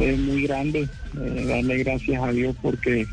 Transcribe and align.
es 0.00 0.18
muy 0.18 0.42
grande. 0.42 0.88
eh, 1.16 1.44
darle 1.46 1.78
gracias 1.78 2.22
a 2.22 2.32
Dios 2.32 2.56
porque 2.62 3.08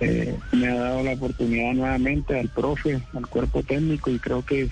eh, 0.00 0.38
me 0.52 0.68
ha 0.68 0.74
dado 0.74 1.02
la 1.02 1.12
oportunidad 1.12 1.72
nuevamente 1.74 2.38
al 2.38 2.48
profe, 2.50 3.06
al 3.14 3.26
cuerpo 3.28 3.62
técnico 3.62 4.10
y 4.10 4.18
creo 4.20 4.42
que, 4.42 4.70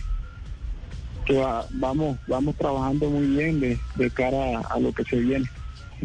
que 1.27 1.35
va- 1.35 1.67
vamos 1.71 2.21
vamos 2.27 2.57
trabajando 2.57 3.11
muy 3.11 3.27
bien 3.27 3.61
de, 3.61 3.83
cara 4.11 4.61
a 4.61 4.79
lo 4.81 4.93
que 4.93 5.05
se 5.05 5.17
viene. 5.17 5.51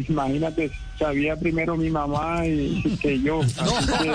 Imagínate, 0.08 0.70
sabía 0.98 1.36
primero 1.36 1.76
mi 1.76 1.90
mamá 1.90 2.46
y, 2.46 2.82
que 3.02 3.20
yo. 3.20 3.40
Así 3.40 3.86
que, 3.86 4.12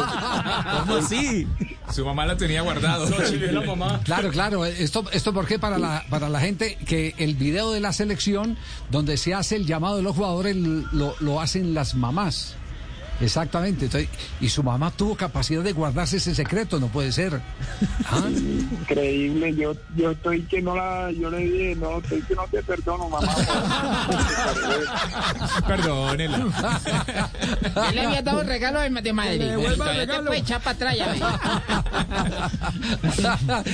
¿Cómo 0.80 0.96
así? 0.96 1.48
Su 1.92 2.06
mamá 2.06 2.26
la 2.26 2.38
tenía 2.38 2.62
guardado. 2.62 3.08
la 3.52 3.62
mamá. 3.62 4.02
Claro, 4.04 4.30
claro. 4.30 4.66
Esto, 4.66 5.06
esto 5.12 5.34
porque 5.34 5.60
para 5.60 5.78
la, 5.78 6.06
para 6.10 6.30
la 6.30 6.40
gente 6.40 6.78
que 6.86 7.16
el 7.18 7.36
video 7.36 7.72
de 7.72 7.80
la 7.80 7.94
selección 7.94 8.58
donde 8.90 9.18
se 9.18 9.34
hace 9.34 9.56
el 9.56 9.66
llamado 9.66 9.98
de 9.98 10.04
los 10.04 10.16
jugadores 10.16 10.56
lo, 10.56 11.16
lo 11.20 11.42
hacen 11.42 11.74
las 11.74 11.96
mamás. 11.96 12.56
Exactamente. 13.22 13.86
Entonces, 13.86 14.10
y 14.40 14.50
su 14.50 14.64
mamá 14.64 14.92
tuvo 14.92 15.16
capacidad 15.16 15.62
de 15.62 15.74
guardarse 15.74 16.18
ese 16.18 16.34
secreto, 16.36 16.80
no 16.80 16.88
puede 16.88 17.12
ser. 17.12 17.40
Ah, 18.12 18.24
increíble 18.28 19.54
yo 19.56 19.74
yo 19.96 20.10
estoy 20.12 20.42
que 20.44 20.62
no 20.64 20.76
la 20.76 21.12
yo 21.12 21.30
le 21.30 21.38
dije 21.40 21.76
no 21.76 22.00
estoy 22.00 22.22
que 22.24 22.34
no 22.34 22.48
te 22.48 22.64
perdono 22.64 23.08
mamá 23.08 23.28
Perdónela. 25.68 26.38
Yo 27.76 27.92
le 27.92 28.02
había 28.02 28.22
dado 28.24 28.42
un 28.42 28.48
regalo 28.48 28.80
de, 28.82 28.90
de 28.90 29.14
Madrid. 29.14 29.40
devuelva 29.42 29.92
el 29.92 29.98
te 30.00 30.06
regalo. 30.08 30.34
echar 30.34 30.60
para 30.62 30.76
atrás, 30.76 30.98
ya. 30.98 31.14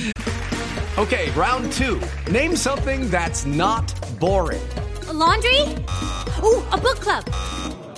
Okay, 0.98 1.30
round 1.36 1.70
two. 1.72 2.00
Name 2.30 2.56
something 2.56 3.08
that's 3.10 3.44
not 3.46 3.92
boring. 4.18 4.60
A 5.08 5.12
laundry? 5.12 5.60
Ooh, 6.42 6.62
a 6.72 6.78
book 6.78 6.98
club. 7.00 7.22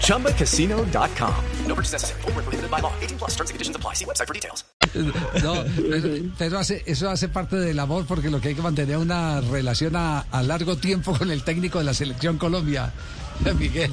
ChumbaCasino.com. 0.00 1.34
No 1.66 1.74
purchase 1.74 1.92
necessary. 1.94 2.20
Void 2.22 2.34
were 2.36 2.42
prohibited 2.42 2.70
by 2.70 2.80
law. 2.80 2.92
18 3.00 3.18
plus 3.18 3.30
terms 3.36 3.50
and 3.50 3.54
conditions 3.54 3.76
apply. 3.76 3.94
See 3.94 4.04
website 4.04 4.26
for 4.26 4.34
details. 4.34 4.64
no, 5.42 5.64
pero, 5.76 6.08
pero 6.38 6.58
hace, 6.58 6.82
eso 6.86 7.10
hace 7.10 7.28
parte 7.28 7.56
del 7.56 7.78
amor 7.78 8.04
porque 8.06 8.30
lo 8.30 8.40
que 8.40 8.48
hay 8.48 8.54
que 8.54 8.62
mantener 8.62 8.96
una 8.96 9.40
relación 9.42 9.96
a, 9.96 10.20
a 10.20 10.42
largo 10.42 10.76
tiempo 10.76 11.12
con 11.16 11.30
el 11.30 11.42
técnico 11.42 11.78
de 11.78 11.84
la 11.84 11.92
selección 11.94 12.38
Colombia, 12.38 12.92
Miguel. 13.58 13.90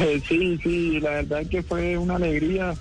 Eh, 0.00 0.20
Sí, 0.28 0.58
sí, 0.62 1.00
la 1.00 1.10
verdad 1.10 1.42
que 1.48 1.62
fue 1.62 1.96
una 1.98 2.16
alegría, 2.16 2.74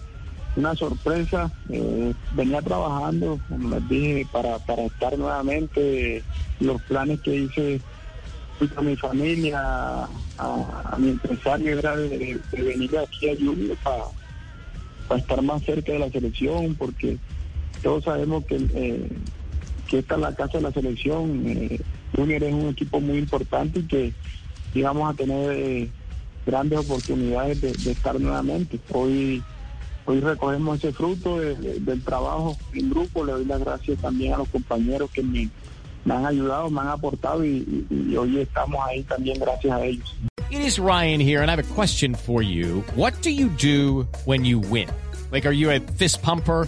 una 0.55 0.73
sorpresa. 0.75 1.51
Eh, 1.69 2.13
venía 2.33 2.61
trabajando, 2.61 3.39
como 3.49 3.75
les 3.75 3.89
dije, 3.89 4.27
para, 4.31 4.57
para 4.59 4.83
estar 4.85 5.17
nuevamente. 5.17 6.23
Los 6.59 6.81
planes 6.83 7.19
que 7.21 7.35
hice 7.35 7.81
con 8.69 8.85
mi 8.85 8.95
familia, 8.95 9.59
a, 9.61 10.07
a 10.37 10.95
mi 10.97 11.09
empresario, 11.09 11.79
era 11.79 11.95
de, 11.95 12.39
venir 12.51 12.97
aquí 12.97 13.29
a 13.29 13.35
Junior 13.35 13.77
para, 13.83 15.19
estar 15.19 15.41
más 15.41 15.61
cerca 15.63 15.91
de 15.91 15.99
la 15.99 16.09
selección, 16.09 16.75
porque 16.75 17.17
todos 17.83 18.03
sabemos 18.03 18.45
que, 18.45 18.55
eh, 18.73 19.09
que 19.89 19.99
esta 19.99 20.15
es 20.15 20.21
la 20.21 20.35
casa 20.35 20.57
de 20.59 20.63
la 20.63 20.71
selección. 20.71 21.43
Eh, 21.47 21.79
Junior 22.15 22.43
es 22.43 22.53
un 22.53 22.69
equipo 22.69 22.99
muy 23.01 23.17
importante 23.17 23.79
y 23.79 23.83
que 23.83 24.13
íbamos 24.73 25.11
a 25.13 25.17
tener 25.17 25.51
eh, 25.51 25.89
grandes 26.45 26.79
oportunidades 26.79 27.59
de, 27.61 27.91
estar 27.91 28.19
nuevamente. 28.19 28.79
Hoy, 28.93 29.43
hoy 30.05 30.19
recogemos 30.19 30.77
ese 30.77 30.93
fruto 30.93 31.39
de- 31.39 31.55
de- 31.55 31.79
del 31.79 32.01
trabajo 32.03 32.57
en 32.73 32.89
grupo. 32.89 33.25
Le 33.25 33.33
doy 33.33 33.45
las 33.45 33.59
gracias 33.59 33.99
también 33.99 34.33
a 34.33 34.37
los 34.37 34.49
compañeros 34.49 35.09
que 35.11 35.23
me, 35.23 35.49
me 36.05 36.13
han 36.15 36.25
ayudado, 36.25 36.69
me 36.69 36.81
han 36.81 36.87
aportado 36.89 37.43
y, 37.45 37.85
y- 37.89 38.11
y 38.11 38.17
hoy 38.17 38.39
estamos 38.39 38.79
ahí 38.85 39.03
también 39.03 39.39
gracias 39.39 39.73
a 39.73 39.83
ellos. 39.85 40.15
It 40.49 40.59
is 40.61 40.79
Ryan 40.79 41.19
here, 41.21 41.41
and 41.41 41.49
I 41.49 41.55
have 41.55 41.59
a 41.59 41.73
question 41.75 42.13
for 42.13 42.41
you. 42.41 42.83
What 42.95 43.13
do 43.21 43.29
you 43.29 43.47
do 43.49 44.05
when 44.25 44.43
you 44.43 44.59
win? 44.59 44.89
Like, 45.31 45.45
are 45.45 45.53
you 45.53 45.71
a 45.71 45.79
fist 45.79 46.21
pumper? 46.21 46.67